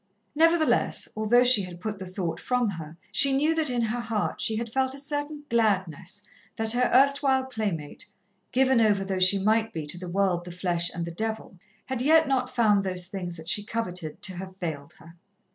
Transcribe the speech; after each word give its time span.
Nevertheless, 0.33 1.07
although 1.15 1.43
she 1.43 1.61
had 1.61 1.79
put 1.79 1.99
the 1.99 2.07
thought 2.07 2.39
from 2.39 2.71
her, 2.71 2.97
she 3.11 3.37
knew 3.37 3.53
that 3.53 3.69
in 3.69 3.83
her 3.83 3.99
heart 3.99 4.41
she 4.41 4.55
had 4.55 4.73
felt 4.73 4.95
a 4.95 4.97
certain 4.97 5.43
gladness 5.47 6.21
that 6.55 6.71
her 6.71 6.89
erstwhile 6.91 7.45
playmate, 7.45 8.07
given 8.51 8.81
over 8.81 9.05
though 9.05 9.19
she 9.19 9.37
might 9.37 9.71
be 9.71 9.85
to 9.85 9.99
the 9.99 10.09
world, 10.09 10.43
the 10.43 10.49
flesh 10.49 10.89
and 10.91 11.05
the 11.05 11.11
Devil, 11.11 11.59
had 11.85 12.01
yet 12.01 12.27
not 12.27 12.49
found 12.49 12.83
those 12.83 13.05
things 13.05 13.37
that 13.37 13.47
she 13.47 13.63
coveted 13.63 14.23
to 14.23 14.37
have 14.37 14.57
failed 14.57 14.93
her. 14.93 15.17